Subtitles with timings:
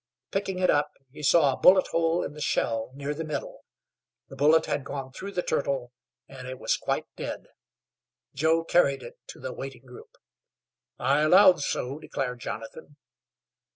[0.31, 3.63] Picking it up, he saw a bullet hole in the shell near the middle.
[4.29, 5.91] The bullet had gone through the turtle,
[6.27, 7.49] and it was quite dead.
[8.33, 10.17] Joe carried it to the waiting group.
[10.97, 12.95] "I allowed so," declared Jonathan.